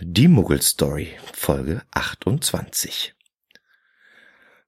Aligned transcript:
Die 0.00 0.28
Muggelstory, 0.28 1.08
Folge 1.32 1.82
28. 1.90 3.14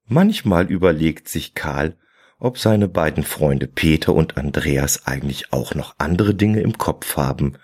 Manchmal 0.07 0.67
überlegt 0.67 1.29
sich 1.29 1.55
Karl, 1.55 1.97
ob 2.41 2.59
seine 2.59 2.89
beiden 2.89 3.23
Freunde 3.23 3.69
Peter 3.69 4.13
und 4.13 4.37
Andreas 4.37 5.07
eigentlich 5.07 5.53
auch 5.53 5.77
noch 5.77 5.95
andere 5.99 6.35
Dinge 6.35 6.63
im 6.63 6.79
Kopf 6.79 7.17
haben 7.17 7.57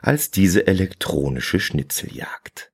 als 0.00 0.30
diese 0.30 0.66
elektronische 0.66 1.60
Schnitzeljagd. 1.60 2.72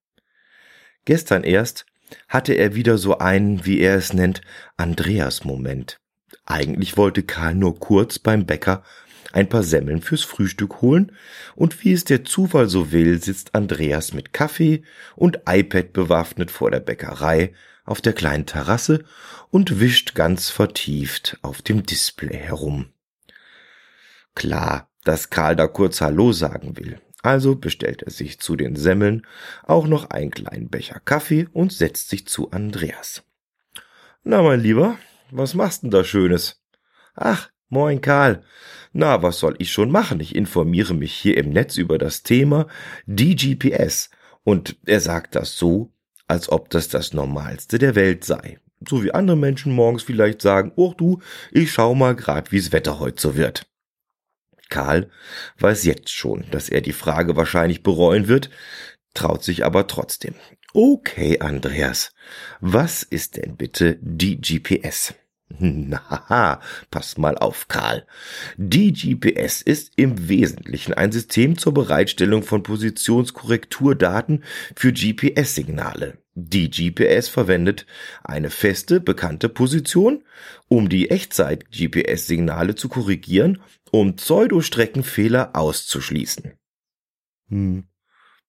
Gestern 1.05 1.43
erst 1.43 1.84
hatte 2.29 2.52
er 2.52 2.77
wieder 2.77 2.96
so 2.96 3.18
einen, 3.18 3.66
wie 3.66 3.80
er 3.80 3.96
es 3.96 4.12
nennt, 4.12 4.43
Andreas-Moment. 4.77 5.98
Eigentlich 6.46 6.96
wollte 6.96 7.25
Karl 7.25 7.57
nur 7.57 7.80
kurz 7.80 8.20
beim 8.20 8.46
Bäcker 8.46 8.84
ein 9.33 9.49
paar 9.49 9.63
Semmeln 9.63 10.01
fürs 10.01 10.25
Frühstück 10.25 10.81
holen, 10.81 11.13
und 11.55 11.85
wie 11.85 11.93
es 11.93 12.05
der 12.05 12.25
Zufall 12.25 12.69
so 12.69 12.93
will, 12.93 13.23
sitzt 13.23 13.55
Andreas 13.55 14.13
mit 14.13 14.33
Kaffee 14.33 14.83
und 15.17 15.41
iPad 15.47 15.93
bewaffnet 15.93 16.50
vor 16.50 16.71
der 16.71 16.81
Bäckerei 16.81 17.53
auf 17.85 18.00
der 18.00 18.13
kleinen 18.13 18.46
Terrasse 18.46 19.05
und 19.50 19.81
wischt 19.81 20.14
ganz 20.14 20.50
vertieft 20.50 21.39
auf 21.43 21.63
dem 21.63 21.85
Display 21.85 22.36
herum. 22.36 22.93
Klar, 24.35 24.91
dass 25.05 25.31
Karl 25.31 25.57
da 25.57 25.67
kurz 25.67 26.00
Hallo 26.00 26.33
sagen 26.33 26.77
will. 26.77 27.00
Also 27.22 27.57
bestellt 27.57 28.03
er 28.03 28.13
sich 28.13 28.39
zu 28.39 28.55
den 28.57 28.77
Semmeln 28.77 29.27
auch 29.64 29.86
noch 29.86 30.11
einen 30.11 30.31
kleinen 30.31 30.69
Becher 30.69 31.00
Kaffee 31.00 31.49
und 31.53 31.72
setzt 31.72 32.11
sich 32.11 32.27
zu 32.27 32.50
Andreas. 32.53 33.25
Na, 34.22 34.42
mein 34.42 34.61
Lieber, 34.61 34.98
was 35.31 35.55
machst 35.55 35.83
denn 35.83 35.91
da 35.91 36.05
Schönes? 36.05 36.62
Ach, 37.14 37.50
moin 37.69 38.00
Karl. 38.00 38.42
Na, 38.92 39.22
was 39.22 39.39
soll 39.39 39.55
ich 39.58 39.70
schon 39.72 39.91
machen? 39.91 40.20
Ich 40.20 40.34
informiere 40.34 40.95
mich 40.95 41.14
hier 41.14 41.36
im 41.36 41.50
Netz 41.50 41.77
über 41.77 41.98
das 41.98 42.22
Thema 42.22 42.67
DGPS. 43.06 44.11
Und 44.44 44.77
er 44.86 45.00
sagt 45.00 45.34
das 45.34 45.58
so, 45.58 45.92
als 46.27 46.50
ob 46.50 46.70
das 46.70 46.89
das 46.89 47.12
Normalste 47.12 47.78
der 47.78 47.94
Welt 47.94 48.24
sei. 48.24 48.58
So 48.89 49.02
wie 49.02 49.12
andere 49.12 49.36
Menschen 49.36 49.72
morgens 49.72 50.02
vielleicht 50.02 50.41
sagen, 50.41 50.72
oh 50.77 50.94
du, 50.96 51.20
ich 51.50 51.72
schau 51.72 51.94
mal 51.94 52.14
grad, 52.14 52.52
wie's 52.52 52.72
Wetter 52.72 53.00
heute 53.00 53.20
so 53.20 53.36
wird. 53.36 53.66
Karl 54.69 55.11
weiß 55.58 55.84
jetzt 55.84 56.11
schon, 56.11 56.44
dass 56.50 56.69
er 56.69 56.80
die 56.80 56.92
Frage 56.92 57.36
wahrscheinlich 57.36 57.83
bereuen 57.83 58.28
wird, 58.28 58.50
traut 59.14 59.42
sich 59.42 59.64
aber 59.64 59.86
trotzdem. 59.86 60.34
Okay, 60.74 61.41
Andreas, 61.41 62.12
was 62.61 63.02
ist 63.02 63.36
denn 63.36 63.56
bitte 63.56 63.98
die 64.00 64.41
GPS? 64.41 65.14
Na, 65.58 66.60
pass 66.91 67.16
mal 67.16 67.36
auf, 67.38 67.68
Karl. 67.68 68.06
Die 68.56 68.92
GPS 68.92 69.62
ist 69.62 69.92
im 69.96 70.28
Wesentlichen 70.28 70.92
ein 70.92 71.10
System 71.10 71.56
zur 71.56 71.72
Bereitstellung 71.72 72.42
von 72.42 72.62
Positionskorrekturdaten 72.62 74.44
für 74.77 74.92
GPS-Signale. 74.92 76.18
Die 76.34 76.70
GPS 76.70 77.28
verwendet 77.28 77.86
eine 78.22 78.50
feste, 78.50 79.00
bekannte 79.00 79.48
Position, 79.48 80.22
um 80.68 80.88
die 80.88 81.10
Echtzeit-GPS-Signale 81.10 82.74
zu 82.74 82.88
korrigieren, 82.88 83.60
um 83.90 84.16
Pseudostreckenfehler 84.16 85.56
auszuschließen. 85.56 86.52
Hm, 87.48 87.88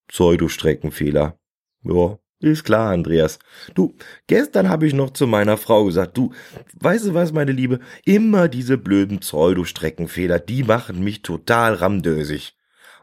Pseudostreckenfehler. 0.06 1.38
Ja, 1.82 2.18
ist 2.40 2.64
klar, 2.64 2.92
Andreas. 2.92 3.38
Du, 3.74 3.94
gestern 4.26 4.68
habe 4.68 4.86
ich 4.86 4.94
noch 4.94 5.10
zu 5.10 5.26
meiner 5.26 5.56
Frau 5.56 5.84
gesagt, 5.84 6.16
du, 6.16 6.32
weißt 6.80 7.06
du 7.06 7.14
was, 7.14 7.32
meine 7.32 7.52
Liebe, 7.52 7.80
immer 8.04 8.48
diese 8.48 8.78
blöden 8.78 9.20
Pseudostreckenfehler, 9.20 10.38
die 10.38 10.64
machen 10.64 11.04
mich 11.04 11.22
total 11.22 11.74
ramdösig. 11.74 12.56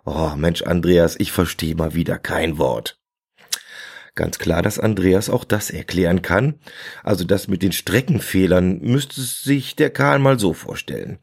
Oh, 0.05 0.31
Mensch, 0.35 0.63
Andreas, 0.63 1.15
ich 1.19 1.31
verstehe 1.31 1.75
mal 1.75 1.93
wieder 1.93 2.17
kein 2.17 2.57
Wort. 2.57 2.99
Ganz 4.15 4.39
klar, 4.39 4.63
dass 4.63 4.79
Andreas 4.79 5.29
auch 5.29 5.43
das 5.43 5.69
erklären 5.69 6.23
kann. 6.23 6.55
Also 7.03 7.23
das 7.23 7.47
mit 7.47 7.61
den 7.61 7.71
Streckenfehlern 7.71 8.79
müsste 8.79 9.21
sich 9.21 9.75
der 9.75 9.91
Karl 9.91 10.17
mal 10.17 10.39
so 10.39 10.53
vorstellen. 10.53 11.19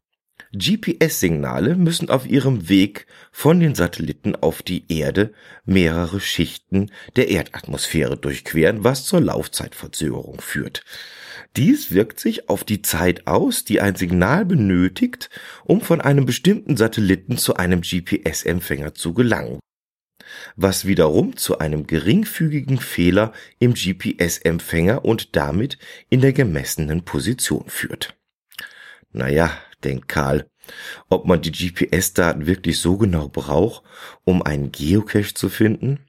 GPS-Signale 0.53 1.75
müssen 1.75 2.11
auf 2.11 2.27
ihrem 2.27 2.69
Weg 2.69 3.06
von 3.33 3.61
den 3.61 3.75
Satelliten 3.75 4.37
auf 4.37 4.62
die 4.62 4.84
Erde 4.89 5.33
mehrere 5.65 6.21
Schichten 6.21 6.91
der 7.17 7.28
Erdatmosphäre 7.28 8.17
durchqueren, 8.17 8.84
was 8.84 9.05
zur 9.05 9.21
Laufzeitverzögerung 9.21 10.41
führt. 10.41 10.84
Dies 11.56 11.93
wirkt 11.93 12.21
sich 12.21 12.49
auf 12.49 12.65
die 12.65 12.83
Zeit 12.83 13.27
aus, 13.27 13.65
die 13.65 13.81
ein 13.81 13.97
Signal 13.97 14.44
benötigt, 14.44 15.31
um 15.65 15.81
von 15.81 16.00
einem 16.00 16.27
bestimmten 16.27 16.77
Satelliten 16.77 17.37
zu 17.37 17.55
einem 17.56 17.81
GPS-Empfänger 17.83 18.94
zu 18.94 19.15
gelangen, 19.15 19.61
was 20.56 20.84
wiederum 20.84 21.37
zu 21.37 21.59
einem 21.59 21.87
geringfügigen 21.87 22.78
Fehler 22.78 23.33
im 23.59 23.75
GPS-Empfänger 23.75 25.05
und 25.05 25.37
damit 25.37 25.78
in 26.11 26.21
der 26.21 26.33
gemessenen 26.33 27.05
Position 27.05 27.65
führt. 27.69 28.17
Naja, 29.12 29.56
denkt 29.84 30.09
Karl, 30.09 30.49
ob 31.09 31.27
man 31.27 31.43
die 31.43 31.53
GPS-Daten 31.53 32.47
wirklich 32.47 32.78
so 32.78 32.97
genau 32.97 33.28
braucht, 33.28 33.83
um 34.25 34.43
einen 34.43 34.72
Geocache 34.72 35.34
zu 35.34 35.49
finden? 35.49 36.00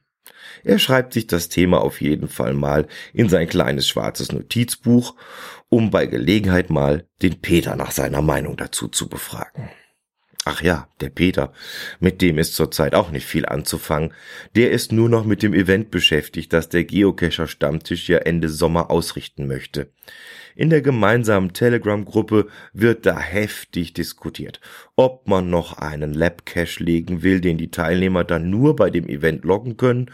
Er 0.64 0.78
schreibt 0.78 1.12
sich 1.12 1.26
das 1.26 1.48
Thema 1.48 1.80
auf 1.80 2.00
jeden 2.00 2.28
Fall 2.28 2.54
mal 2.54 2.88
in 3.12 3.28
sein 3.28 3.48
kleines 3.48 3.86
schwarzes 3.86 4.32
Notizbuch, 4.32 5.14
um 5.68 5.90
bei 5.90 6.06
Gelegenheit 6.06 6.70
mal 6.70 7.06
den 7.22 7.40
Peter 7.40 7.76
nach 7.76 7.90
seiner 7.90 8.22
Meinung 8.22 8.56
dazu 8.56 8.88
zu 8.88 9.08
befragen. 9.08 9.70
Ach 10.48 10.62
ja, 10.62 10.86
der 11.00 11.08
Peter, 11.08 11.52
mit 11.98 12.22
dem 12.22 12.38
ist 12.38 12.54
zurzeit 12.54 12.94
auch 12.94 13.10
nicht 13.10 13.26
viel 13.26 13.46
anzufangen. 13.46 14.14
Der 14.54 14.70
ist 14.70 14.92
nur 14.92 15.08
noch 15.08 15.24
mit 15.24 15.42
dem 15.42 15.52
Event 15.52 15.90
beschäftigt, 15.90 16.52
das 16.52 16.68
der 16.68 16.84
Geocacher 16.84 17.48
Stammtisch 17.48 18.08
ja 18.08 18.18
Ende 18.18 18.48
Sommer 18.48 18.88
ausrichten 18.88 19.48
möchte. 19.48 19.88
In 20.54 20.70
der 20.70 20.82
gemeinsamen 20.82 21.52
Telegram-Gruppe 21.52 22.46
wird 22.72 23.06
da 23.06 23.18
heftig 23.18 23.92
diskutiert, 23.92 24.60
ob 24.94 25.26
man 25.26 25.50
noch 25.50 25.78
einen 25.78 26.14
Lab-Cache 26.14 26.80
legen 26.80 27.24
will, 27.24 27.40
den 27.40 27.58
die 27.58 27.72
Teilnehmer 27.72 28.22
dann 28.22 28.48
nur 28.48 28.76
bei 28.76 28.88
dem 28.90 29.08
Event 29.08 29.44
loggen 29.44 29.76
können 29.76 30.12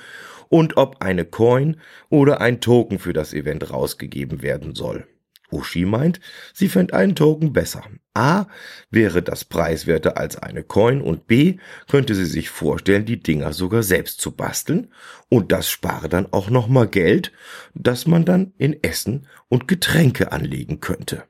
und 0.48 0.78
ob 0.78 1.02
eine 1.02 1.26
Coin 1.26 1.76
oder 2.08 2.40
ein 2.40 2.62
Token 2.62 2.98
für 2.98 3.12
das 3.12 3.34
Event 3.34 3.70
rausgegeben 3.70 4.40
werden 4.40 4.74
soll. 4.74 5.06
Uschi 5.52 5.84
meint, 5.84 6.20
sie 6.52 6.68
fände 6.68 6.94
einen 6.94 7.14
Token 7.14 7.52
besser. 7.52 7.84
A 8.14 8.46
wäre 8.90 9.22
das 9.22 9.44
preiswerter 9.44 10.16
als 10.18 10.36
eine 10.36 10.62
Coin 10.62 11.00
und 11.00 11.26
B 11.26 11.58
könnte 11.88 12.14
sie 12.14 12.26
sich 12.26 12.50
vorstellen, 12.50 13.06
die 13.06 13.22
Dinger 13.22 13.52
sogar 13.52 13.82
selbst 13.82 14.20
zu 14.20 14.32
basteln 14.32 14.92
und 15.28 15.50
das 15.50 15.70
spare 15.70 16.08
dann 16.08 16.32
auch 16.32 16.50
nochmal 16.50 16.88
Geld, 16.88 17.32
das 17.74 18.06
man 18.06 18.24
dann 18.24 18.52
in 18.58 18.82
Essen 18.82 19.26
und 19.48 19.68
Getränke 19.68 20.32
anlegen 20.32 20.80
könnte. 20.80 21.24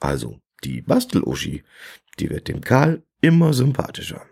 Also 0.00 0.40
die 0.64 0.82
Bastel-Uschi, 0.82 1.62
die 2.18 2.30
wird 2.30 2.48
dem 2.48 2.60
Karl 2.60 3.02
immer 3.20 3.52
sympathischer. 3.52 4.26